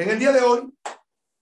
[0.00, 0.62] En el día de hoy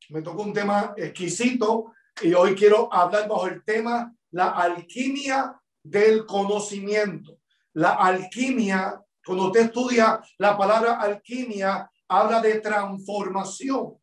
[0.09, 6.27] me tocó un tema exquisito y hoy quiero hablar bajo el tema la alquimia del
[6.27, 7.39] conocimiento.
[7.75, 13.97] La alquimia, cuando usted estudia la palabra alquimia, habla de transformación.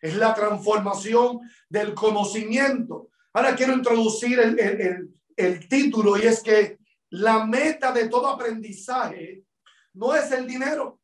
[0.00, 3.10] Es la transformación del conocimiento.
[3.34, 6.78] Ahora quiero introducir el, el, el, título y es que
[7.10, 9.44] la meta de todo aprendizaje
[9.92, 10.98] no es el dinero,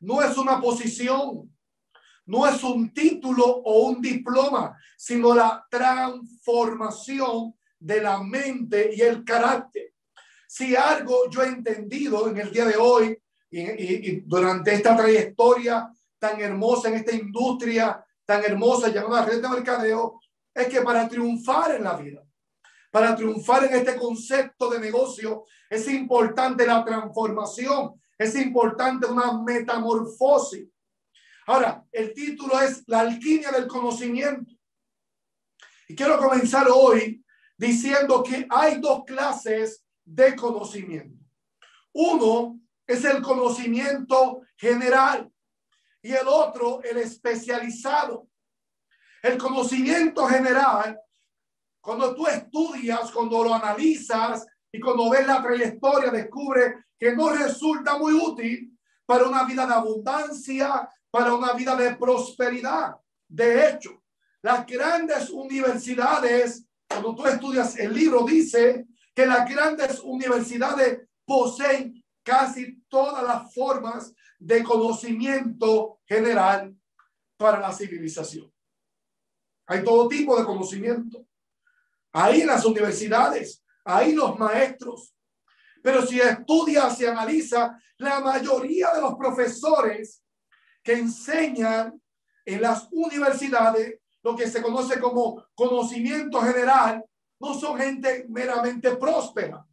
[0.00, 1.52] no es una posición,
[2.26, 9.24] no es un título o un diploma, sino la transformación de la mente y el
[9.24, 9.92] carácter.
[10.46, 13.18] Si algo yo he entendido en el día de hoy
[13.50, 20.20] y, durante esta trayectoria tan hermosa en esta industria tan hermosa llamada red de mercadeo,
[20.52, 22.22] es que para triunfar en la vida,
[22.90, 30.68] para triunfar en este concepto de negocio, es importante la transformación, es importante una metamorfosis.
[31.46, 34.52] Ahora, el título es La alquimia del conocimiento.
[35.88, 37.24] Y quiero comenzar hoy
[37.56, 41.24] diciendo que hay dos clases de conocimiento.
[41.92, 45.30] Uno es el conocimiento general
[46.02, 48.28] y el otro el especializado.
[49.22, 50.98] El conocimiento general,
[51.80, 57.96] cuando tú estudias, cuando lo analizas y cuando ves la trayectoria, descubre que no resulta
[57.98, 62.94] muy útil para una vida de abundancia, para una vida de prosperidad.
[63.26, 64.02] De hecho,
[64.42, 72.82] las grandes universidades, cuando tú estudias el libro, dice que las grandes universidades poseen casi
[72.86, 76.76] todas las formas de conocimiento general
[77.38, 78.52] para la civilización.
[79.68, 81.26] Hay todo tipo de conocimiento.
[82.12, 85.14] Ahí las universidades, ahí los maestros.
[85.82, 90.22] Pero si estudia, se analiza, la mayoría de los profesores
[90.86, 92.00] que enseñan
[92.44, 97.04] en las universidades lo que se conoce como conocimiento general
[97.40, 99.66] no son gente meramente próspera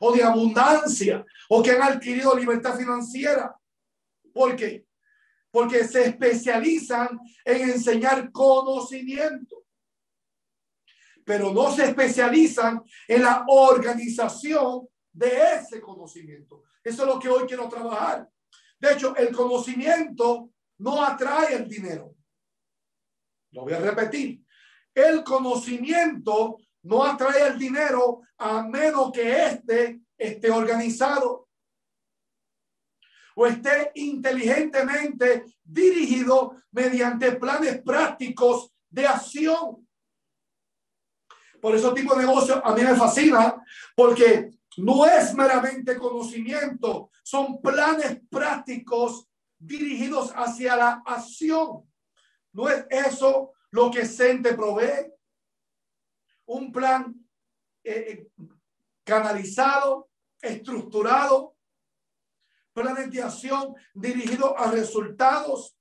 [0.00, 3.54] o de abundancia o que han adquirido libertad financiera.
[4.32, 4.86] ¿Por qué?
[5.50, 9.66] Porque se especializan en enseñar conocimiento,
[11.26, 16.62] pero no se especializan en la organización de ese conocimiento.
[16.82, 18.26] Eso es lo que hoy quiero trabajar.
[18.82, 22.16] De hecho, el conocimiento no atrae el dinero.
[23.52, 24.44] Lo voy a repetir.
[24.92, 31.48] El conocimiento no atrae el dinero a menos que éste esté organizado
[33.36, 39.88] o esté inteligentemente dirigido mediante planes prácticos de acción.
[41.60, 43.62] Por eso tipo de negocio a mí me fascina
[43.94, 49.28] porque no es meramente conocimiento, son planes prácticos
[49.58, 51.88] dirigidos hacia la acción.
[52.52, 55.12] No es eso lo que Sente provee
[56.46, 57.14] un plan
[57.84, 58.28] eh, eh,
[59.04, 61.56] canalizado, estructurado,
[62.72, 65.76] planes de acción dirigido a resultados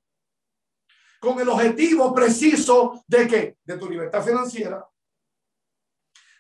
[1.19, 4.85] con el objetivo preciso de que de tu libertad financiera.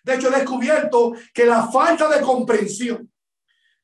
[0.03, 3.11] De hecho, he descubierto que la falta de comprensión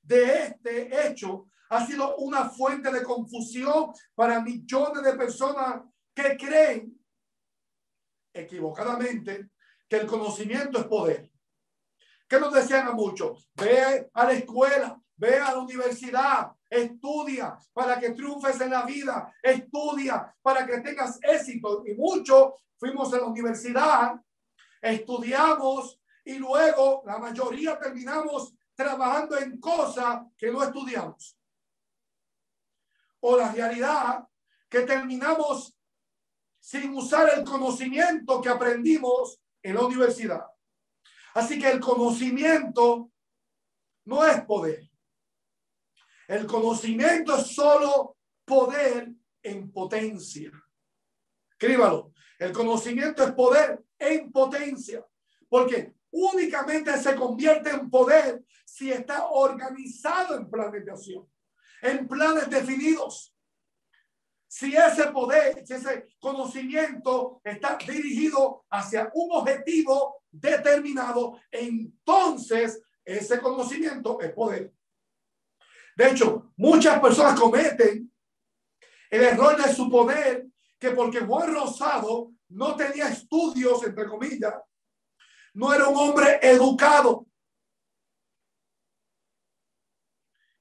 [0.02, 5.82] de este hecho ha sido una fuente de confusión para millones de personas
[6.14, 6.98] que creen
[8.34, 9.50] equivocadamente
[9.88, 11.32] que el conocimiento es poder.
[12.28, 13.50] ¿Qué nos decían a muchos?
[13.54, 19.34] Ve a la escuela, ve a la universidad, estudia para que triunfes en la vida,
[19.42, 21.84] estudia para que tengas éxito.
[21.86, 24.20] Y muchos fuimos a la universidad,
[24.82, 31.40] estudiamos y luego la mayoría terminamos trabajando en cosas que no estudiamos.
[33.22, 34.28] O la realidad
[34.68, 35.74] que terminamos
[36.60, 40.46] sin usar el conocimiento que aprendimos en la universidad.
[41.34, 43.10] Así que el conocimiento
[44.04, 44.92] no es poder.
[46.28, 50.52] El conocimiento es solo poder en potencia.
[51.52, 52.12] Escríbalo.
[52.38, 55.08] El conocimiento es poder en potencia.
[55.48, 61.30] Porque únicamente se convierte en poder si está organizado en planes de acción,
[61.82, 63.34] en planes definidos.
[64.48, 74.20] Si ese poder, si ese conocimiento está dirigido hacia un objetivo determinado, entonces ese conocimiento
[74.22, 74.74] es poder.
[75.96, 78.12] De hecho, muchas personas cometen
[79.10, 80.48] el error de suponer
[80.80, 84.54] que porque Juan Rosado no tenía estudios, entre comillas,
[85.58, 87.26] no era un hombre educado.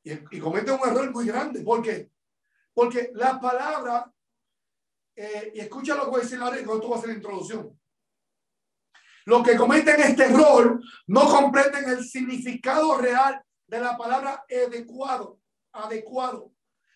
[0.02, 1.60] Y, comete un error muy grande.
[1.62, 2.10] porque
[2.72, 4.12] porque la palabra
[5.14, 7.80] eh, y escucha lo que voy a decir ahora tú vas a hacer la introducción.
[9.26, 15.40] Los que cometen este error no comprenden el significado real de la palabra adecuado.
[15.72, 16.52] Adecuado.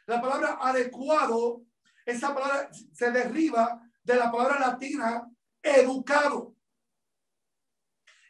[0.06, 1.62] La palabra adecuado,
[2.06, 5.26] esa palabra se derriba de la palabra latina
[5.62, 6.55] educado.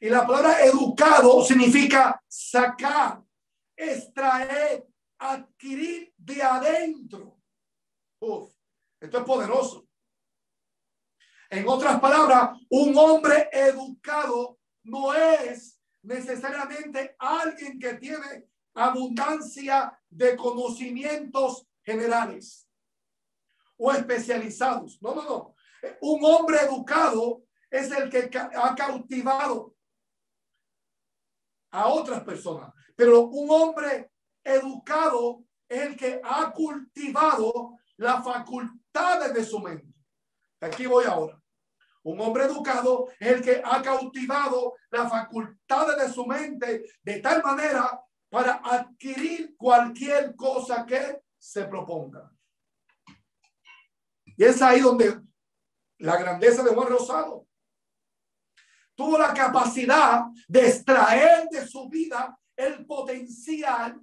[0.02, 3.22] Y la palabra educado significa sacar,
[3.76, 4.88] extraer,
[5.18, 7.38] adquirir de adentro.
[8.98, 9.86] Esto es poderoso.
[11.50, 21.66] En otras palabras, un hombre educado no es necesariamente alguien que tiene abundancia de conocimientos
[21.82, 22.66] generales
[23.76, 24.98] o especializados.
[25.02, 25.54] No, no, no.
[26.00, 29.74] Un hombre educado es el que ha cautivado
[31.70, 34.10] a otras personas, pero un hombre
[34.42, 39.94] educado es el que ha cultivado las facultades de su mente.
[40.60, 41.40] Aquí voy ahora.
[42.02, 47.42] Un hombre educado es el que ha cautivado las facultades de su mente de tal
[47.42, 48.00] manera
[48.30, 52.32] para adquirir cualquier cosa que se proponga.
[54.24, 55.20] Y es ahí donde
[55.98, 57.46] la grandeza de Juan Rosado
[59.00, 63.98] tuvo la capacidad de extraer de su vida el potencial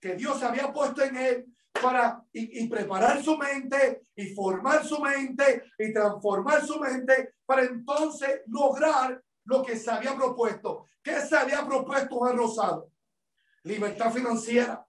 [0.00, 5.64] que Dios había puesto en él para y, preparar su mente y formar su mente
[5.78, 10.86] y transformar su mente para entonces lograr lo que se había propuesto.
[11.02, 12.90] ¿Qué se había propuesto Juan Rosado?
[13.64, 14.86] Libertad financiera.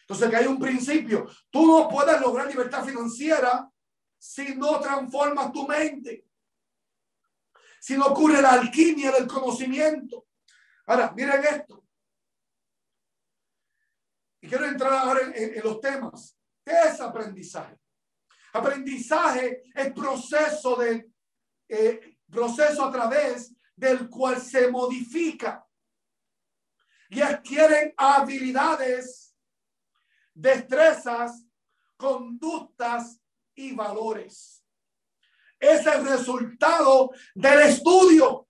[0.00, 1.28] Entonces que hay un principio.
[1.48, 3.70] Tú no puedes lograr libertad financiera
[4.18, 6.27] si no transformas tu mente.
[7.80, 10.26] Si no ocurre la alquimia del conocimiento.
[10.86, 11.84] Ahora, miren esto.
[14.40, 16.36] Y quiero entrar ahora en, los temas.
[16.64, 17.78] ¿Qué es aprendizaje?
[18.52, 21.10] Aprendizaje es proceso de
[21.68, 25.64] eh, proceso a través del cual se modifica
[27.10, 29.34] y adquieren habilidades,
[30.34, 31.44] destrezas,
[31.96, 33.20] conductas
[33.54, 34.57] y valores.
[35.58, 38.48] Es el resultado del estudio,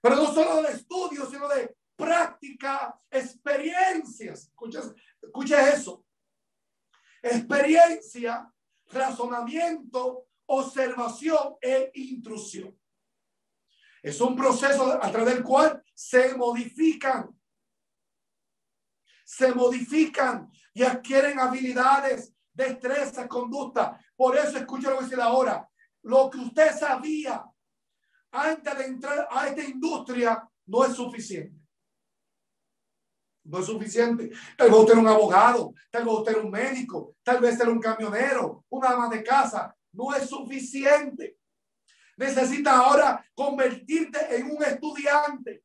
[0.00, 4.44] pero no solo del estudio, sino de práctica, experiencias.
[4.44, 4.80] Escucha,
[5.20, 6.04] escucha eso.
[7.22, 8.50] Experiencia,
[8.86, 12.76] razonamiento, observación e intrusión.
[14.02, 17.38] Es un proceso a través del cual se modifican,
[19.24, 24.00] se modifican y adquieren habilidades, destreza, conducta.
[24.16, 25.69] Por eso escucha lo que dice ahora.
[26.02, 27.44] Lo que usted sabía
[28.32, 31.60] antes de entrar a esta industria no es suficiente
[33.50, 34.30] no es suficiente.
[34.56, 38.64] Tal vez usted un abogado, tal vez usted un médico, tal vez era un camionero,
[38.68, 39.74] una ama de casa.
[39.92, 41.38] No es suficiente.
[42.16, 45.64] Necesita ahora convertirte en un estudiante.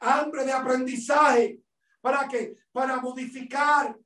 [0.00, 1.60] Hambre de aprendizaje.
[2.00, 2.56] ¿Para qué?
[2.72, 3.96] Para modificar.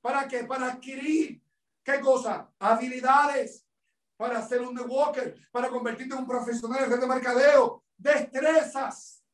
[0.00, 0.44] ¿Para qué?
[0.44, 1.42] Para adquirir.
[1.84, 2.50] ¿Qué cosa?
[2.58, 3.66] Habilidades.
[4.16, 5.36] Para ser un networker.
[5.50, 7.84] Para convertirte en un profesional de mercadeo.
[7.96, 9.24] Destrezas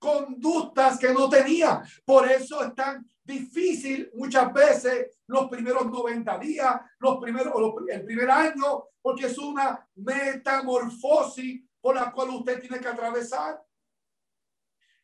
[0.00, 1.82] conductas que no tenía.
[2.04, 7.52] Por eso es tan difícil muchas veces los primeros 90 días, los primeros,
[7.88, 13.62] el primer año, porque es una metamorfosis por la cual usted tiene que atravesar.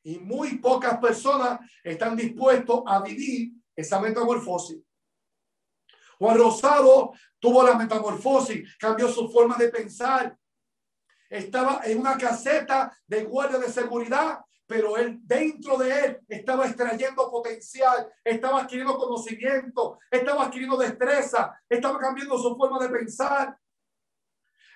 [0.02, 4.78] Y muy pocas personas están dispuestos a vivir esa metamorfosis.
[6.18, 10.36] Juan Rosado tuvo la metamorfosis, cambió su forma de pensar.
[11.28, 17.30] Estaba en una caseta de guardia de seguridad pero él dentro de él estaba extrayendo
[17.30, 23.56] potencial, estaba adquiriendo conocimiento, estaba adquiriendo destreza, estaba cambiando su forma de pensar,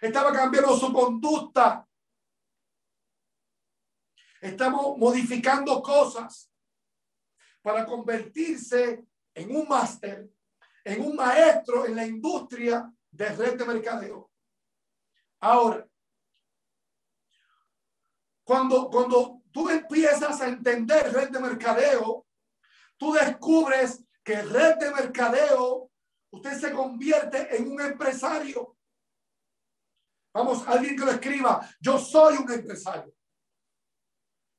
[0.00, 1.86] estaba cambiando su conducta.
[4.40, 6.50] Estamos modificando cosas
[7.60, 9.04] para convertirse
[9.34, 10.30] en un máster,
[10.84, 14.30] en un maestro en la industria de red de mercadeo.
[15.40, 15.86] Ahora,
[18.44, 22.26] cuando, cuando tú empiezas a entender red de mercadeo,
[22.96, 25.90] tú descubres que red de mercadeo,
[26.30, 28.76] usted se convierte en un empresario.
[30.32, 33.12] Vamos, alguien que lo escriba, yo soy un empresario.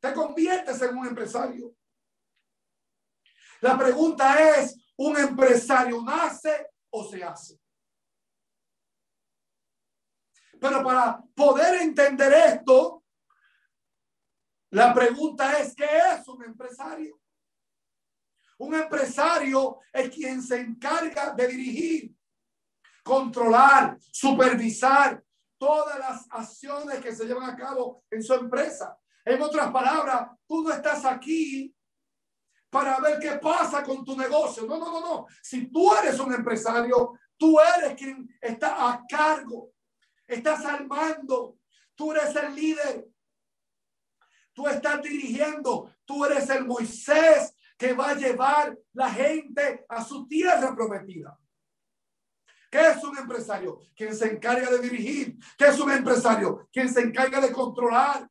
[0.01, 1.75] Te conviertes en un empresario.
[3.61, 7.59] La pregunta es, ¿un empresario nace o se hace?
[10.59, 13.03] Pero para poder entender esto,
[14.69, 17.19] la pregunta es, ¿qué es un empresario?
[18.59, 22.15] Un empresario es quien se encarga de dirigir,
[23.03, 25.23] controlar, supervisar
[25.57, 28.99] todas las acciones que se llevan a cabo en su empresa.
[29.25, 31.75] En otras palabras, tú no estás aquí
[32.71, 34.65] para ver qué pasa con tu negocio.
[34.65, 35.27] No, no, no, no.
[35.43, 39.73] Si tú eres un empresario, tú eres quien está a cargo,
[40.25, 41.57] estás al mando,
[41.93, 43.09] tú eres el líder,
[44.53, 50.25] tú estás dirigiendo, tú eres el Moisés que va a llevar la gente a su
[50.27, 51.37] tierra prometida.
[52.69, 53.79] ¿Qué es un empresario?
[53.93, 55.37] Quien se encarga de dirigir.
[55.57, 56.69] ¿Qué es un empresario?
[56.71, 58.30] Quien se encarga de controlar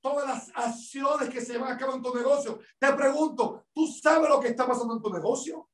[0.00, 2.60] todas las acciones que se llevan a cabo en tu negocio.
[2.78, 5.68] Te pregunto, ¿tú sabes lo que está pasando en tu negocio?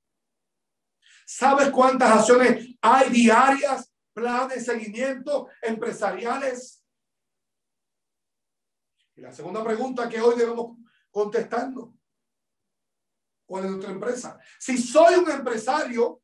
[1.27, 6.85] ¿Sabes cuántas acciones hay diarias, planes, seguimiento empresariales?
[9.17, 10.77] Y la segunda pregunta que hoy debemos
[11.11, 11.95] contestando.
[13.47, 14.41] ¿Cuál es nuestra empresa?
[14.59, 16.23] Si soy un empresario,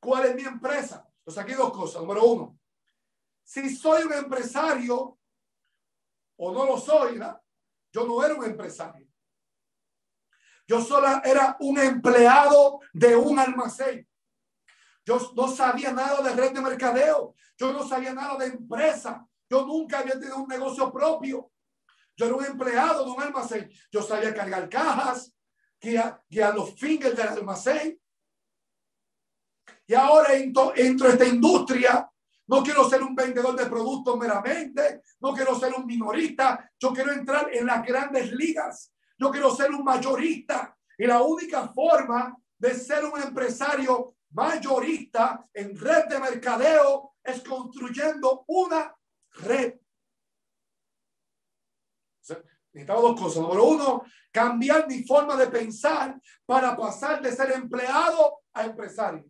[0.00, 1.08] ¿cuál es mi empresa?
[1.24, 2.02] Pues aquí dos cosas.
[2.02, 2.58] Número uno,
[3.42, 5.15] si soy un empresario,
[6.36, 7.20] o no lo soy,
[7.92, 9.06] yo no era un empresario.
[10.68, 14.06] Yo solo era un empleado de un almacén.
[15.04, 17.36] Yo no sabía nada de red de mercadeo.
[17.56, 19.24] Yo no sabía nada de empresa.
[19.48, 21.52] Yo nunca había tenido un negocio propio.
[22.16, 23.70] Yo era un empleado de un almacén.
[23.92, 25.32] Yo sabía cargar cajas,
[25.80, 28.00] guiar, a los fingers del almacén.
[29.86, 32.10] Y ahora entro, entro esta industria
[32.48, 35.02] no quiero ser un vendedor de productos meramente.
[35.20, 36.70] No quiero ser un minorista.
[36.78, 38.92] Yo quiero entrar en las grandes ligas.
[39.18, 40.76] Yo quiero ser un mayorista.
[40.96, 48.44] Y la única forma de ser un empresario mayorista en red de mercadeo es construyendo
[48.46, 48.94] una
[49.42, 49.74] red.
[52.72, 53.42] Necesitamos dos cosas.
[53.42, 59.24] Número uno, cambiar mi forma de pensar para pasar de ser empleado a empresario.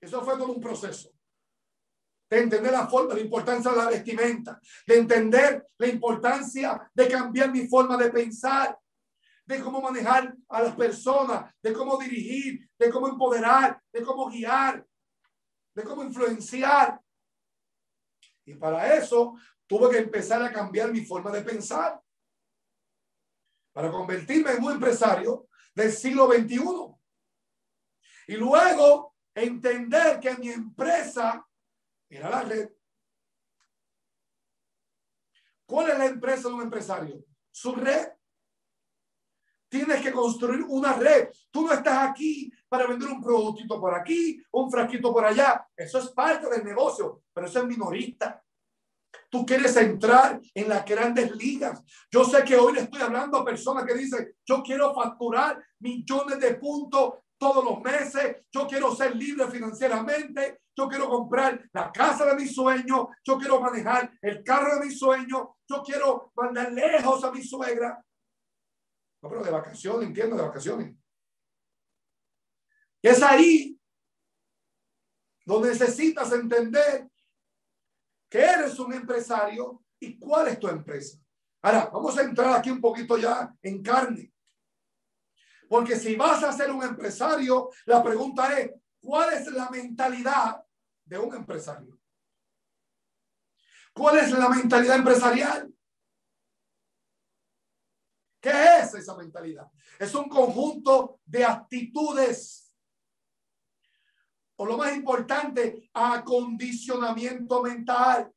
[0.00, 1.13] Eso fue todo un proceso
[2.34, 7.50] de entender la forma, la importancia de la vestimenta, de entender la importancia de cambiar
[7.50, 8.78] mi forma de pensar,
[9.46, 14.84] de cómo manejar a las personas, de cómo dirigir, de cómo empoderar, de cómo guiar,
[15.74, 17.00] de cómo influenciar.
[18.44, 19.34] Y para eso
[19.66, 22.00] tuve que empezar a cambiar mi forma de pensar,
[23.72, 26.60] para convertirme en un empresario del siglo XXI.
[28.28, 31.44] Y luego entender que mi empresa
[32.08, 32.70] era la red.
[35.66, 37.24] ¿Cuál es la empresa de un empresario?
[37.50, 38.08] Su red.
[39.68, 41.30] Tienes que construir una red.
[41.50, 45.66] Tú no estás aquí para vender un productito por aquí, un frasquito por allá.
[45.76, 48.44] Eso es parte del negocio, pero eso es minorista.
[49.30, 51.82] Tú quieres entrar en las grandes ligas.
[52.10, 56.38] Yo sé que hoy le estoy hablando a personas que dicen, yo quiero facturar millones
[56.38, 58.38] de puntos todos los meses.
[58.50, 60.62] Yo quiero ser libre financieramente.
[60.74, 63.10] Yo quiero comprar la casa de mi sueño.
[63.22, 65.58] Yo quiero manejar el carro de mi sueño.
[65.68, 68.02] Yo quiero mandar lejos a mi suegra.
[69.22, 70.96] No, pero de vacaciones, entiendo, de vacaciones.
[73.02, 73.78] Y es ahí
[75.44, 77.10] donde necesitas entender
[78.30, 81.18] que eres un empresario y cuál es tu empresa.
[81.60, 84.33] Ahora, vamos a entrar aquí un poquito ya en carne.
[85.68, 90.64] Porque si vas a ser un empresario, la pregunta es, ¿cuál es la mentalidad
[91.04, 91.98] de un empresario?
[93.92, 95.72] ¿Cuál es la mentalidad empresarial?
[98.40, 99.70] ¿Qué es esa mentalidad?
[99.98, 102.74] Es un conjunto de actitudes.
[104.56, 108.32] O lo más importante, acondicionamiento mental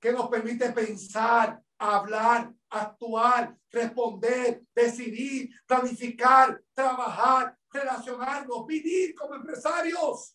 [0.00, 10.34] que nos permite pensar, hablar, actuar, responder, decidir, planificar, trabajar, relacionarnos, vivir como empresarios.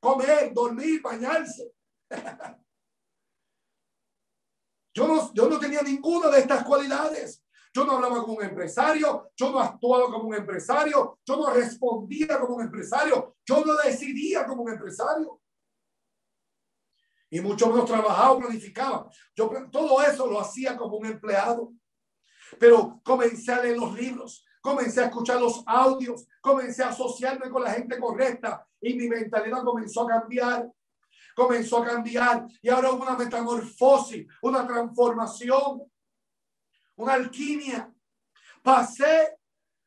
[0.00, 1.72] Comer, dormir, bañarse.
[4.94, 7.42] Yo no, yo no tenía ninguna de estas cualidades.
[7.72, 12.38] Yo no hablaba como un empresario, yo no actuaba como un empresario, yo no respondía
[12.38, 15.41] como un empresario, yo no decidía como un empresario
[17.32, 19.10] y mucho menos trabajaba o planificaba.
[19.34, 21.72] Yo todo eso lo hacía como un empleado.
[22.60, 27.62] Pero comencé a leer los libros, comencé a escuchar los audios, comencé a asociarme con
[27.62, 30.70] la gente correcta y mi mentalidad comenzó a cambiar.
[31.34, 35.90] Comenzó a cambiar y ahora hubo una metamorfosis, una transformación,
[36.96, 37.90] una alquimia.
[38.62, 39.38] Pasé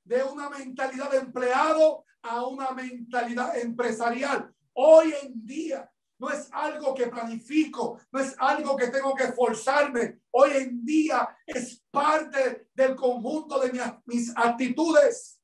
[0.03, 4.51] de una mentalidad de empleado a una mentalidad empresarial.
[4.73, 10.19] Hoy en día no es algo que planifico, no es algo que tengo que esforzarme.
[10.31, 13.71] Hoy en día es parte del conjunto de
[14.05, 15.39] mis, actitudes.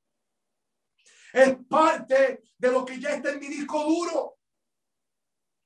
[1.34, 4.38] Es parte de lo que ya está en mi disco duro.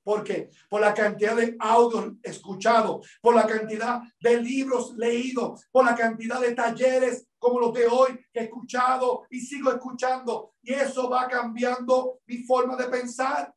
[0.04, 0.52] ¿Por qué?
[0.70, 6.40] Por la cantidad de audios escuchados, por la cantidad de libros leídos, por la cantidad
[6.40, 10.54] de talleres como los de hoy que he escuchado y sigo escuchando.
[10.62, 13.55] Y eso va cambiando mi forma de pensar.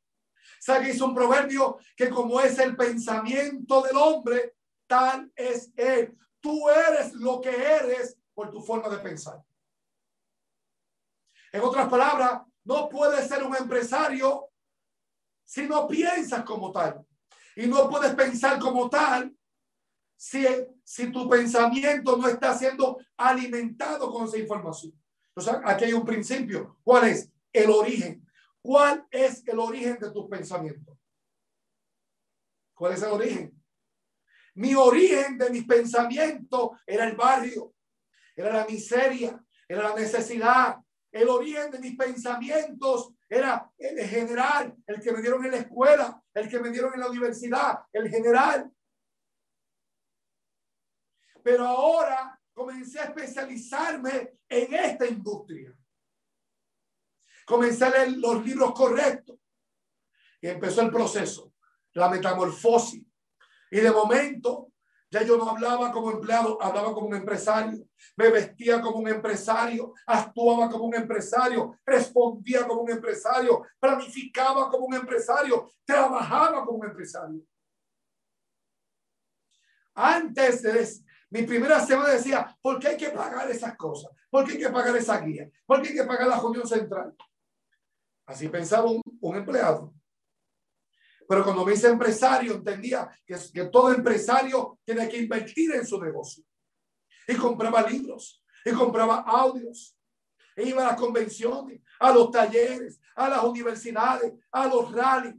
[0.61, 6.17] ¿Sabe hizo un proverbio que como es el pensamiento del hombre, tal es él.
[6.41, 9.43] Tú eres lo que eres por tu forma de pensar.
[11.53, 14.51] En otras palabras, no puedes ser un empresario
[15.45, 17.07] si no piensas como tal.
[17.57, 19.35] Y no puedes pensar como tal
[20.17, 20.45] si,
[20.85, 24.93] si tu pensamiento no está siendo alimentado con esa información.
[25.35, 26.79] Entonces, aquí hay un principio.
[26.83, 27.31] ¿Cuál es?
[27.53, 28.28] El origen.
[28.61, 30.99] ¿Cuál es el origen de tus pensamientos?
[32.75, 33.65] ¿Cuál es el origen?
[34.55, 37.75] Mi origen de mis pensamientos era el barrio,
[38.35, 40.77] era la miseria, era la necesidad.
[41.13, 46.23] El origen de mis pensamientos era el general, el que me dieron en la escuela,
[46.35, 48.71] el que me dieron en la universidad, el general.
[51.43, 55.78] Pero ahora comencé a especializarme en esta industria.
[57.49, 59.39] Comencé a leer los libros correctos
[60.41, 61.55] y empezó el proceso,
[61.95, 63.03] la metamorfosis.
[63.71, 64.71] Y de momento
[65.11, 69.95] ya yo no hablaba como empleado, hablaba como un empresario, me vestía como un empresario,
[70.07, 76.87] actuaba como un empresario, respondía como un empresario, planificaba como un empresario, trabajaba como un
[76.87, 77.41] empresario.
[79.95, 80.87] Antes de
[81.31, 84.11] mi primera semana decía, ¿por qué hay que pagar esas cosas?
[84.31, 85.51] ¿Por qué hay que pagar esa guía?
[85.65, 87.17] ¿Por qué hay que pagar la reunión central?
[88.29, 89.95] Así pensaba un, empleado.
[91.27, 96.45] Pero cuando me hice empresario, entendía que, todo empresario tiene que invertir en su negocio.
[97.27, 99.97] Y compraba libros, y compraba audios,
[100.55, 105.37] e iba a las convenciones, a los talleres, a las universidades, a los rallies.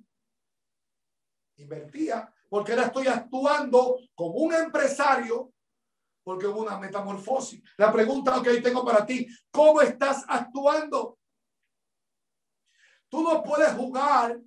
[1.58, 5.54] Invertía porque ahora estoy actuando como un empresario
[6.23, 7.62] porque hubo una metamorfosis.
[7.78, 11.18] La pregunta que hoy tengo para ti, ¿cómo estás actuando?
[13.10, 14.39] Tú no puedes jugar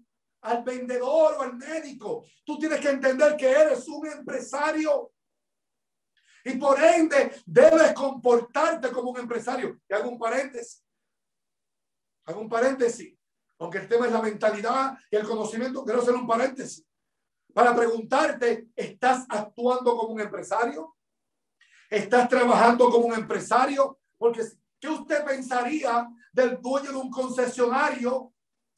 [0.42, 2.25] al vendedor o al médico.
[2.44, 5.12] Tú tienes que entender que eres un empresario.
[6.44, 9.81] Y por ende debes comportarte como un empresario.
[9.88, 10.85] Y hago un paréntesis.
[12.25, 13.16] Hago un paréntesis.
[13.59, 16.85] Aunque el tema es la mentalidad y el conocimiento, quiero hacer un paréntesis.
[17.55, 20.96] Para preguntarte, ¿estás actuando como un empresario?
[21.88, 24.01] ¿Estás trabajando como un empresario?
[24.16, 24.42] Porque
[24.81, 28.33] ¿qué usted pensaría del dueño de un concesionario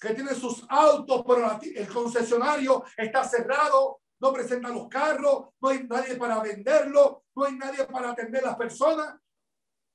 [0.05, 5.85] que tiene sus autos, pero el concesionario está cerrado, no presenta los carros, no hay
[5.85, 9.17] nadie para venderlo, no hay nadie para atender a las personas.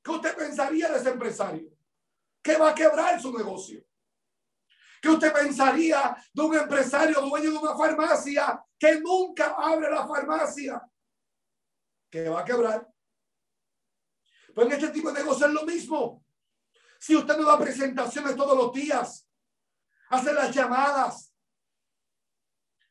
[0.03, 1.69] ¿Qué usted pensaría de ese empresario?
[2.41, 3.83] Que va a quebrar su negocio.
[5.01, 10.81] ¿Qué usted pensaría de un empresario dueño de una farmacia que nunca abre la farmacia?
[12.09, 12.87] Que va a quebrar.
[14.55, 16.25] Pues en este tipo de negocios es lo mismo.
[16.99, 19.28] Si usted no da presentaciones todos los días,
[20.09, 21.33] hace las llamadas,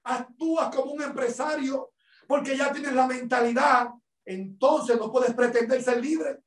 [0.04, 1.92] actúas como un empresario
[2.26, 3.88] porque ya tienes la mentalidad,
[4.24, 6.40] entonces no puedes pretender ser libre.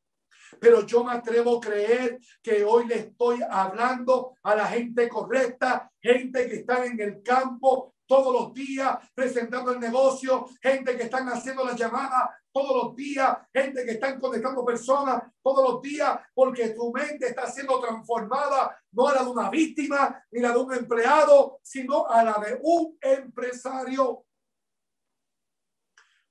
[0.60, 5.90] Pero yo me atrevo a creer que hoy le estoy hablando a la gente correcta,
[6.00, 11.30] gente que está en el campo todos los días presentando el negocio, gente que están
[11.30, 16.72] haciendo las llamadas todos los días, gente que están conectando personas todos los días, porque
[16.72, 20.74] tu mente está siendo transformada, no a la de una víctima ni la de un
[20.74, 24.26] empleado, sino a la de un empresario.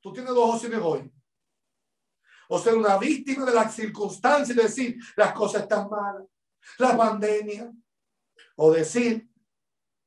[0.00, 1.10] Tú tienes dos opciones hoy.
[2.50, 6.26] O ser una víctima de las circunstancias y decir, las cosas están malas,
[6.76, 7.72] la pandemia.
[8.56, 9.26] O decir,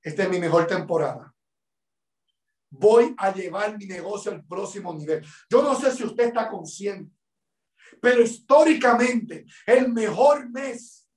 [0.03, 1.32] esta es mi mejor temporada
[2.75, 5.25] voy a llevar mi negocio al próximo nivel.
[5.49, 7.15] Yo no sé si usted está consciente,
[8.01, 11.07] pero históricamente el mejor mes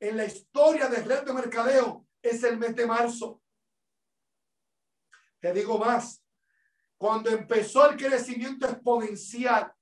[0.00, 3.42] en la historia del red de mercadeo es el mes de marzo.
[5.40, 6.22] Te digo más,
[6.96, 9.72] cuando empezó el crecimiento exponencial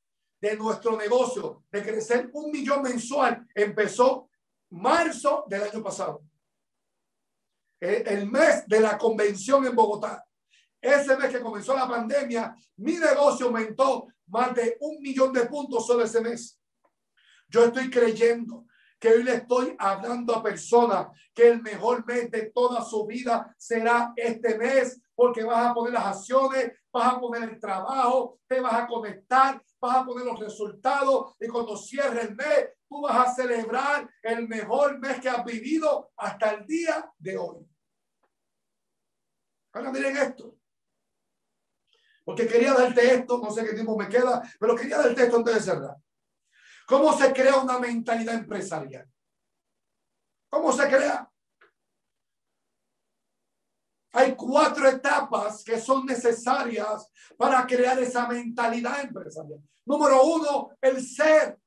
[0.40, 4.28] de nuestro negocio, de crecer un millón mensual, empezó
[4.70, 6.24] marzo del año pasado.
[7.78, 10.24] El mes de la convención en Bogotá.
[10.83, 15.87] Ese mes que comenzó la pandemia, mi negocio aumentó más de un millón de puntos
[15.87, 16.61] solo ese mes.
[17.49, 18.66] Yo estoy creyendo
[18.99, 23.55] que hoy le estoy hablando a personas que el mejor mes de toda su vida
[23.57, 28.61] será este mes, porque vas a poner las acciones, vas a poner el trabajo, te
[28.61, 33.29] vas a conectar, vas a poner los resultados y cuando cierre el mes, tú vas
[33.29, 37.68] a celebrar el mejor mes que has vivido hasta el día de hoy.
[39.73, 40.57] Ahora miren esto.
[42.25, 45.55] Porque quería darte esto, no sé qué tiempo me queda, pero quería darte esto antes
[45.55, 45.97] de cerrar.
[46.87, 49.09] ¿Cómo se crea una mentalidad empresarial?
[50.49, 51.29] ¿Cómo se crea?
[54.13, 59.61] Hay cuatro etapas que son necesarias para crear esa mentalidad empresarial.
[59.87, 61.59] Número uno, el ser.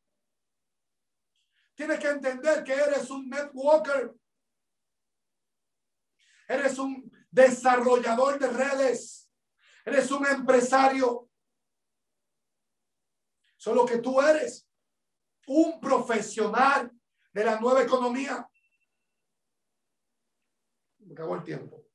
[1.74, 4.14] Tienes que entender que eres un networker.
[6.48, 9.25] Eres un desarrollador de redes.
[9.86, 11.30] Eres un empresario.
[13.56, 14.68] Solo que tú eres
[15.48, 16.92] un profesional
[17.32, 18.50] de la nueva economía.
[21.00, 21.86] Me acabó el tiempo.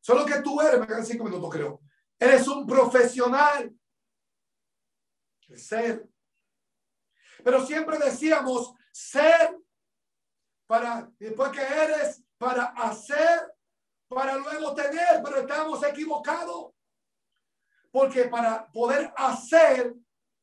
[0.00, 1.80] Solo que tú eres, me quedan cinco minutos creo.
[2.18, 3.72] Eres un profesional.
[5.54, 6.08] Ser.
[7.44, 9.58] Pero siempre decíamos ser
[10.66, 13.51] para, después que eres, para hacer,
[14.14, 16.72] para luego tener, pero estamos equivocados.
[17.90, 19.94] Porque para poder hacer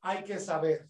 [0.01, 0.89] hay que saber.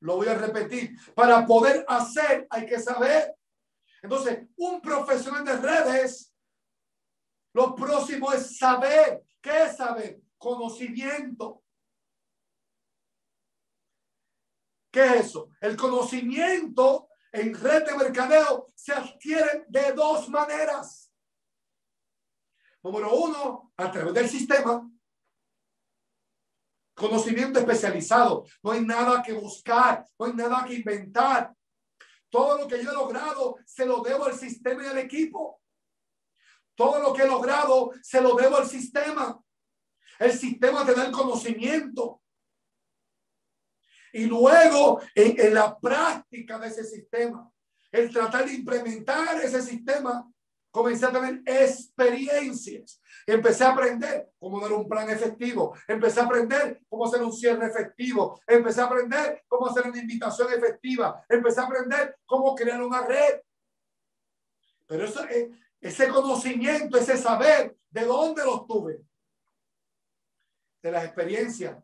[0.00, 0.96] Lo voy a repetir.
[1.14, 3.34] Para poder hacer hay que saber.
[4.02, 6.34] Entonces, un profesional de redes
[7.54, 9.24] lo próximo es saber.
[9.40, 10.20] ¿Qué es saber?
[10.36, 11.62] Conocimiento.
[14.90, 15.48] ¿Qué es eso?
[15.60, 21.12] El conocimiento en red de mercadeo se adquiere de dos maneras.
[22.80, 24.88] Número uno, a través del sistema.
[26.94, 28.44] Conocimiento especializado.
[28.62, 31.52] No hay nada que buscar, no hay nada que inventar.
[32.30, 35.60] Todo lo que yo he logrado se lo debo al sistema y al equipo.
[36.76, 39.42] Todo lo que he logrado se lo debo al sistema.
[40.20, 42.22] El sistema te da el conocimiento.
[44.14, 47.50] Y luego, en, la práctica de ese sistema,
[47.90, 50.32] el tratar de implementar ese sistema,
[50.70, 53.02] comencé a tener experiencias.
[53.26, 55.76] Empecé a aprender cómo dar un plan efectivo.
[55.88, 58.40] Empecé a aprender cómo hacer un cierre efectivo.
[58.46, 61.24] Empecé a aprender cómo hacer una invitación efectiva.
[61.28, 63.40] Empecé a aprender cómo crear una red.
[64.86, 65.48] Pero eso es,
[65.80, 69.00] ese conocimiento, ese saber, ¿de dónde lo tuve?
[70.80, 71.82] De las experiencias.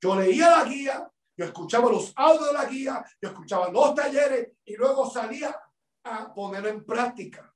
[0.00, 4.52] yo leía la guía, yo escuchaba los audios de la guía, yo escuchaba los talleres
[4.64, 5.56] y luego salía
[6.04, 7.52] a ponerlo en práctica.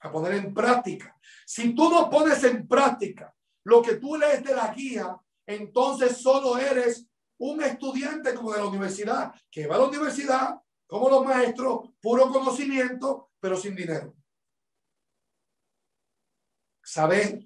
[0.00, 1.18] A poner en práctica.
[1.46, 5.16] Si tú no pones en práctica lo que tú lees de la guía,
[5.46, 7.06] entonces solo eres
[7.38, 12.30] un estudiante como de la universidad, que va a la universidad como los maestros, puro
[12.30, 14.14] conocimiento, pero sin dinero.
[16.82, 17.44] Saber,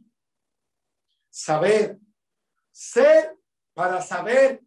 [1.29, 2.01] saber,
[2.73, 3.38] ser
[3.75, 4.63] para saber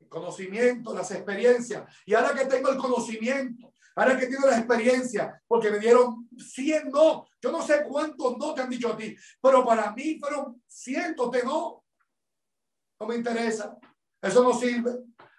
[0.00, 1.84] el conocimiento, las experiencias.
[2.04, 6.90] Y ahora que tengo el conocimiento, ahora que tengo la experiencia, porque me dieron 100
[6.90, 10.62] no, yo no sé cuántos no te han dicho a ti, pero para mí fueron
[10.66, 11.84] cientos de no.
[12.98, 13.78] No me interesa,
[14.20, 14.92] eso no sirve,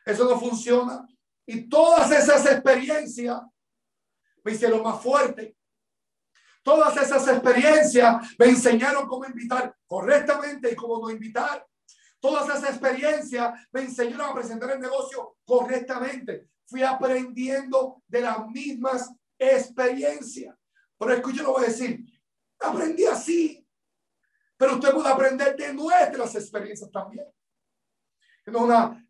[0.06, 1.08] eso no funciona.
[1.46, 3.40] Y todas esas experiencias
[4.44, 5.56] me hicieron más fuerte.
[6.64, 11.66] Todas esas experiencias me enseñaron cómo invitar correctamente y cómo no invitar.
[12.22, 16.48] Todas esas experiencias me enseñaron a presentar el negocio correctamente.
[16.66, 20.56] Fui aprendiendo de las mismas experiencias.
[20.98, 22.06] Pero escucha, lo voy a decir.
[22.60, 23.68] Aprendí así.
[24.56, 27.26] Pero usted puede aprender de nuestras experiencias también.
[28.46, 29.06] Tienes, una,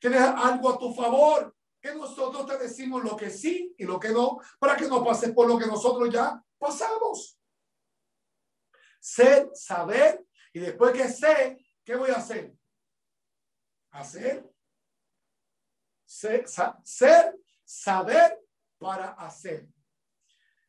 [0.00, 1.56] tienes algo a tu favor
[1.94, 5.46] nosotros te decimos lo que sí y lo que no, para que no pases por
[5.46, 7.38] lo que nosotros ya pasamos.
[9.00, 12.52] Ser, saber, y después que sé, ¿qué voy a hacer?
[13.92, 14.52] Hacer.
[16.04, 16.44] Ser,
[16.82, 18.38] ser saber
[18.78, 19.68] para hacer.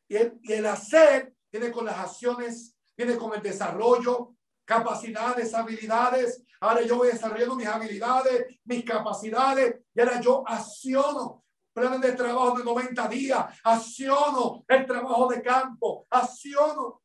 [0.08, 6.42] Y el, hacer tiene con las acciones, tiene con el desarrollo, capacidades, habilidades.
[6.60, 12.58] Ahora yo voy desarrollando mis habilidades, mis capacidades y ahora yo acciono planes de trabajo
[12.58, 17.02] de 90 días, acciono el trabajo de campo, acciono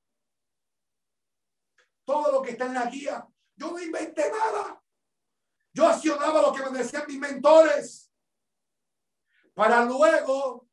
[2.06, 3.28] todo lo que está en la guía.
[3.56, 4.84] Yo no inventé nada.
[5.74, 8.12] Yo accionaba lo que me decían mis mentores
[9.54, 10.68] para luego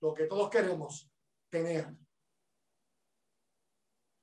[0.00, 1.10] lo que todos queremos
[1.48, 1.94] tener.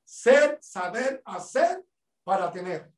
[0.04, 1.86] Ser, saber, hacer
[2.24, 2.92] para tener.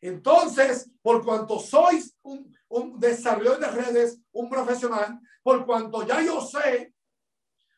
[0.00, 6.40] Entonces, por cuanto sois un, un desarrollador de redes, un profesional, por cuanto ya yo
[6.40, 6.92] sé,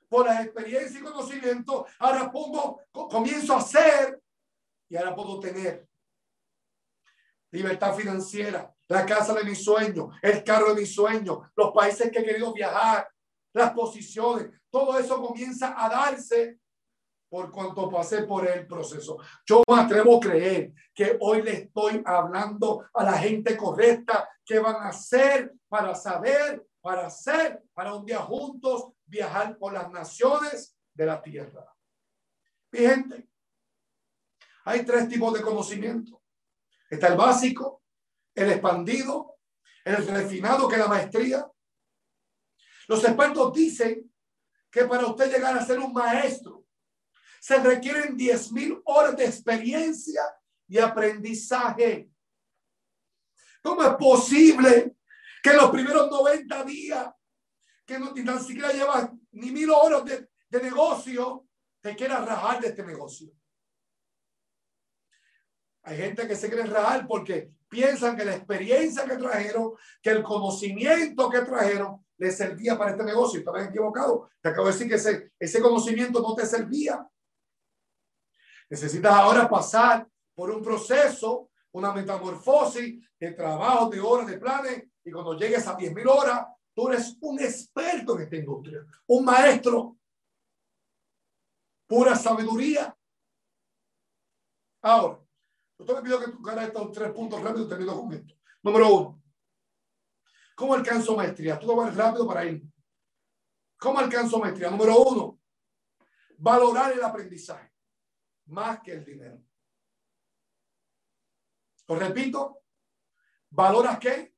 [0.08, 4.22] por la experiencia y conocimiento, ahora pongo, comienzo a hacer
[4.88, 5.88] y ahora puedo tener
[7.50, 12.18] libertad financiera, la casa de mi sueño, el carro de mi sueño, los países que
[12.18, 13.08] he querido viajar,
[13.52, 16.58] las posiciones, todo eso comienza a darse
[17.28, 19.18] por cuanto pasé por el proceso.
[19.46, 24.58] Yo me atrevo a creer que hoy le estoy hablando a la gente correcta que
[24.58, 30.76] van a hacer para saber, para hacer, para un día juntos viajar por las naciones
[30.92, 31.74] de la tierra.
[32.70, 33.28] Mi gente,
[34.64, 36.22] hay tres tipos de conocimiento.
[36.88, 37.82] Está el básico,
[38.34, 39.36] el expandido,
[39.84, 41.50] el refinado, que es la maestría.
[42.88, 44.10] Los expertos dicen
[44.70, 46.66] que para usted llegar a ser un maestro,
[47.40, 50.22] se requieren 10 mil horas de experiencia
[50.66, 52.10] y aprendizaje.
[53.62, 54.96] ¿Cómo es posible
[55.42, 57.06] que los primeros 90 días,
[57.84, 61.46] que no, ni tan siquiera llevas ni mil horas de, de negocio,
[61.82, 63.30] te quieras rajar de este negocio?
[65.84, 70.22] Hay gente que se quiere rajar porque piensan que la experiencia que trajeron, que el
[70.22, 73.38] conocimiento que trajeron, le servía para este negocio.
[73.38, 74.30] Estabas equivocado.
[74.40, 77.06] Te acabo de decir que ese, ese conocimiento no te servía.
[78.70, 84.84] Necesitas ahora pasar por un proceso, una metamorfosis de trabajo, de horas, de planes.
[85.04, 89.96] Y cuando llegues a 10.000 horas, tú eres un experto en esta industria, un maestro,
[91.86, 92.96] pura sabiduría.
[94.82, 95.23] Ahora,
[95.78, 98.34] yo te pido que tú cara estos tres puntos rápido y termino con esto.
[98.62, 99.22] Número uno,
[100.54, 101.58] ¿cómo alcanzo maestría?
[101.58, 102.62] Tú vas rápido para ir.
[103.78, 104.70] ¿Cómo alcanzo maestría?
[104.70, 105.40] Número uno,
[106.38, 107.72] valorar el aprendizaje
[108.46, 109.42] más que el dinero.
[111.86, 112.62] Lo repito,
[113.50, 114.34] ¿valora qué?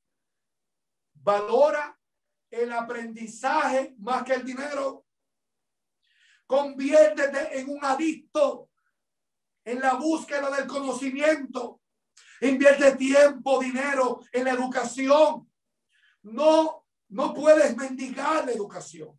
[1.14, 1.98] Valora
[2.50, 5.06] el aprendizaje más que el dinero.
[6.46, 8.65] Conviértete en un adicto
[9.66, 11.80] en la búsqueda del conocimiento.
[12.40, 15.50] Invierte tiempo, dinero en la educación.
[16.22, 19.18] No, no puedes mendigar la educación.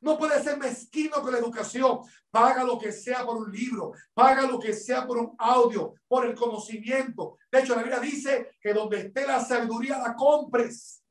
[0.00, 2.00] No puedes ser mezquino con la educación.
[2.30, 6.26] Paga lo que sea por un libro, paga lo que sea por un audio, por
[6.26, 7.38] el conocimiento.
[7.50, 11.02] De hecho, la Biblia dice que donde esté la sabiduría la compres.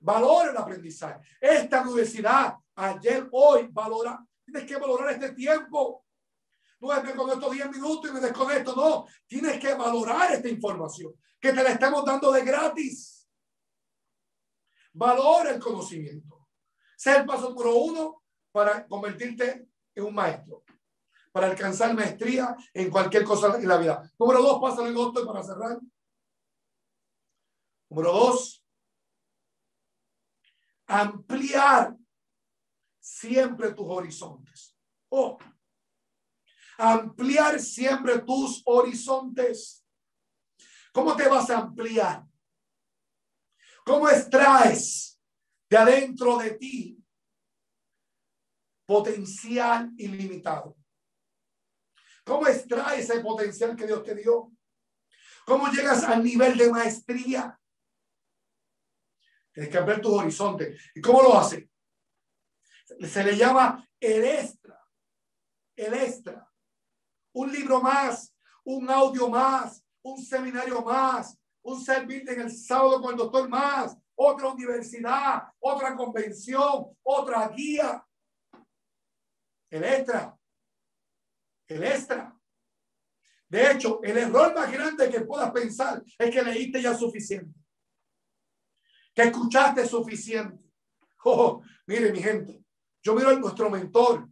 [0.00, 1.20] Valora el aprendizaje.
[1.40, 4.24] Esta universidad, ayer, hoy, valora.
[4.44, 6.04] Tienes que valorar este tiempo.
[6.80, 8.74] Que con estos 10 minutos y me desconecto.
[8.74, 13.28] No, tienes que valorar esta información que te la estamos dando de gratis.
[14.94, 16.48] Valora el conocimiento.
[16.96, 20.64] Sea el paso número uno para convertirte en un maestro,
[21.32, 24.10] para alcanzar maestría en cualquier cosa en la vida.
[24.18, 25.78] Número dos, pasa el otro para cerrar.
[27.90, 28.64] Número dos,
[30.86, 31.94] ampliar
[32.98, 34.76] siempre tus horizontes.
[35.10, 35.38] Oh,
[36.80, 39.84] ampliar siempre tus horizontes.
[40.92, 42.24] ¿Cómo te vas a ampliar?
[43.84, 45.20] ¿Cómo extraes
[45.68, 47.04] de adentro de ti
[48.86, 50.76] potencial ilimitado?
[52.24, 54.50] ¿Cómo extraes ese potencial que Dios te dio?
[55.44, 57.60] ¿Cómo llegas al nivel de maestría?
[59.52, 60.80] Tienes que ampliar tus horizontes.
[60.94, 61.70] ¿Y cómo lo hace?
[63.00, 64.80] Se le llama el extra.
[65.76, 66.49] El extra
[67.32, 73.12] un libro más, un audio más, un seminario más, un servicio en el sábado con
[73.12, 78.04] el doctor más, otra universidad, otra convención, otra guía.
[79.70, 80.36] El extra.
[81.66, 82.36] El extra.
[83.48, 87.58] De hecho, el error más grande que puedas pensar es que leíste ya suficiente.
[89.14, 90.58] Que escuchaste suficiente.
[91.22, 92.64] Oh, mire, mi gente,
[93.02, 94.26] yo miro a nuestro mentor,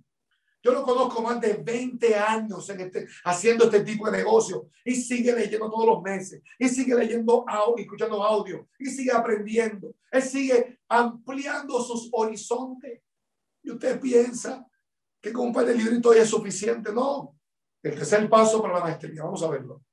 [0.62, 5.32] yo lo conozco más de 20 años este, haciendo este tipo de negocio y sigue
[5.32, 9.94] leyendo todos los meses y sigue leyendo audio, escuchando audio y sigue aprendiendo.
[10.10, 13.02] Él sigue ampliando sus horizontes.
[13.62, 14.66] Y usted piensa
[15.20, 16.92] que con un par de libritos es suficiente.
[16.92, 17.36] No.
[17.82, 19.22] El tercer paso para la maestría.
[19.22, 19.84] Vamos a verlo.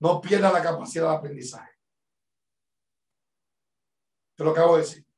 [0.00, 1.72] No pierda la capacidad de aprendizaje.
[4.36, 5.11] Te lo acabo de decir.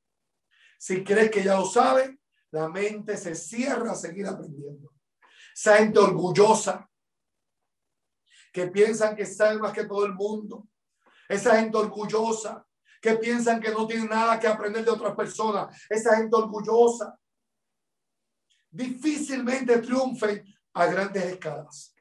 [0.85, 2.19] Si crees que ya lo sabe,
[2.51, 4.93] la mente se cierra a seguir aprendiendo.
[5.55, 6.87] Esa gente orgullosa
[8.53, 10.69] que piensan que saben más que todo el mundo.
[11.27, 12.67] Esa gente orgullosa
[13.01, 15.75] que piensan que no tienen nada que aprender de otras personas.
[15.89, 17.19] Esa gente orgullosa
[18.71, 20.45] difícilmente triunfen
[20.75, 21.95] a grandes escalas.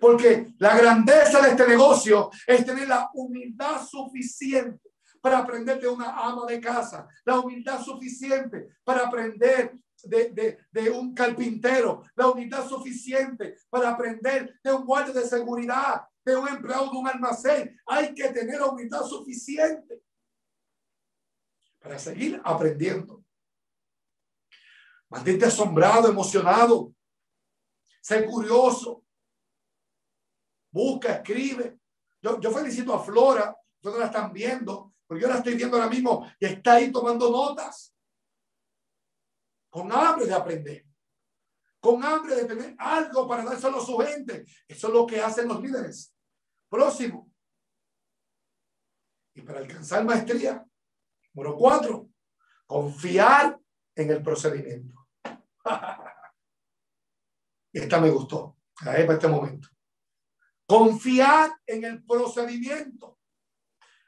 [0.00, 4.95] Porque la grandeza de este negocio es tener la humildad suficiente
[5.26, 11.12] para aprender de una ama de casa, la humildad suficiente para aprender de, de, un
[11.12, 16.96] carpintero, la humildad suficiente para aprender de un guardia de seguridad, de un empleado de
[16.98, 17.76] un almacén.
[17.86, 20.00] Hay que tener humildad suficiente
[21.80, 23.24] para seguir aprendiendo.
[25.08, 26.94] Mantente asombrado, emocionado.
[28.00, 29.04] Sé curioso.
[30.70, 31.80] Busca, escribe.
[32.22, 35.88] Yo, yo felicito a Flora, ustedes la están viendo, porque yo la estoy viendo ahora
[35.88, 37.94] mismo y está ahí tomando notas.
[39.70, 40.84] Con hambre de aprender.
[41.80, 44.44] Con hambre de tener algo para dárselo a su gente.
[44.66, 46.12] Eso es lo que hacen los líderes.
[46.68, 47.30] Próximo.
[49.34, 50.66] Y para alcanzar maestría,
[51.34, 52.08] número cuatro,
[52.66, 53.60] confiar
[53.94, 55.08] en el procedimiento.
[57.72, 58.56] y esta me gustó.
[58.82, 59.68] Para este momento.
[60.66, 63.15] Confiar en el procedimiento.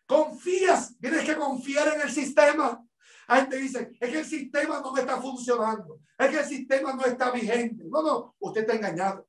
[0.09, 2.83] Confías, tienes que confiar en el sistema.
[3.27, 7.05] Hay gente dice, es que el sistema no está funcionando, es que el sistema no
[7.05, 7.85] está vigente.
[7.91, 9.29] No, no, usted está engañado.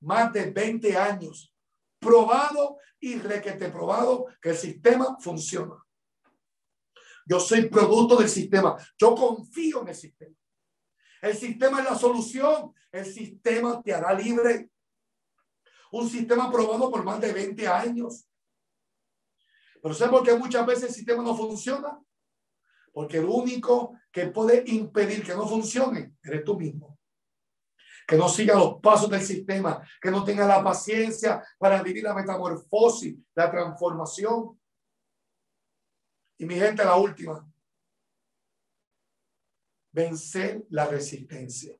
[0.00, 1.54] Más de 20 años
[2.00, 5.76] probado y requete probado que el sistema funciona.
[7.24, 8.76] Yo soy producto del sistema.
[8.98, 10.36] Yo confío en el sistema.
[11.22, 12.74] El sistema es la solución.
[12.90, 14.70] El sistema te hará libre.
[15.92, 18.27] Un sistema probado por más de 20 años.
[19.82, 22.00] Pero ¿sabes por qué muchas veces el sistema no funciona?
[22.92, 26.98] Porque el único que puede impedir que no funcione eres tú mismo.
[28.06, 32.14] Que no siga los pasos del sistema, que no tenga la paciencia para vivir la
[32.14, 34.58] metamorfosis, la transformación.
[36.38, 37.46] Y mi gente, la última.
[39.92, 41.76] Vencer la resistencia.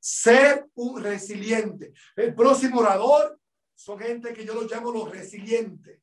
[0.00, 1.92] Ser un resiliente.
[2.16, 3.40] El próximo orador
[3.74, 6.00] son gente que yo los llamo los resilientes.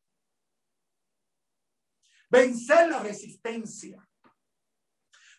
[2.36, 4.06] Vencer la resistencia.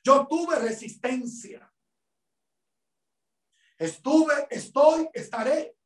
[0.03, 1.71] Yo tuve resistencia.
[3.77, 5.77] Estuve, estoy, estaré.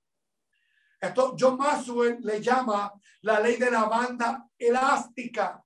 [1.01, 2.92] Esto John Maxwell le llama
[3.23, 5.64] la ley de la banda elástica.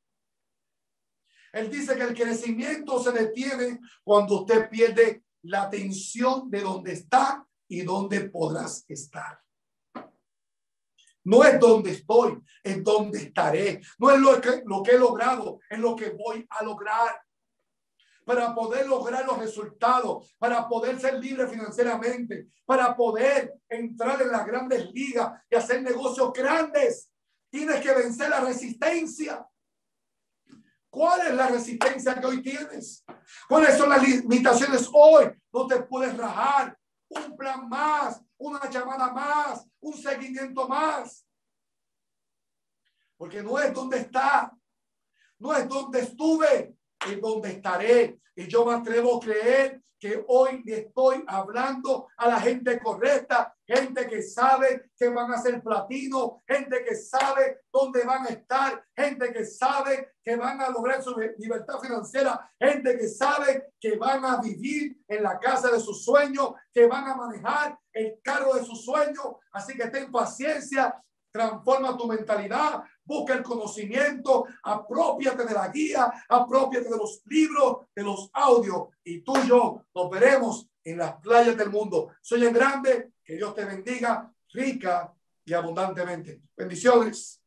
[1.52, 7.46] Él dice que el crecimiento se detiene cuando usted pierde la atención de dónde está
[7.68, 9.43] y dónde podrás estar.
[11.24, 13.80] No es donde estoy, es donde estaré.
[13.98, 17.20] No es lo que, lo que he logrado, es lo que voy a lograr.
[18.24, 24.46] Para poder lograr los resultados, para poder ser libre financieramente, para poder entrar en las
[24.46, 27.10] grandes ligas y hacer negocios grandes,
[27.50, 29.46] tienes que vencer la resistencia.
[30.88, 33.04] ¿Cuál es la resistencia que hoy tienes?
[33.48, 35.26] ¿Cuáles son las limitaciones hoy?
[35.52, 36.78] No te puedes rajar.
[37.08, 41.27] Un plan más, una llamada más, un seguimiento más.
[43.16, 44.53] Porque no es donde está,
[45.38, 48.20] no es donde estuve, es donde estaré.
[48.35, 53.54] Y yo me atrevo a creer que hoy le estoy hablando a la gente correcta,
[53.66, 58.85] gente que sabe que van a ser platino, gente que sabe dónde van a estar,
[58.96, 64.24] gente que sabe que van a lograr su libertad financiera, gente que sabe que van
[64.24, 68.64] a vivir en la casa de sus sueños, que van a manejar el carro de
[68.64, 69.37] sus sueños.
[69.53, 76.88] Así que ten paciencia, transforma tu mentalidad, busca el conocimiento, apropiate de la guía, apropiate
[76.88, 81.57] de los libros, de los audios y tú y yo nos veremos en las playas
[81.57, 82.12] del mundo.
[82.22, 85.12] Soy el grande, que Dios te bendiga rica
[85.44, 86.42] y abundantemente.
[86.56, 87.43] Bendiciones.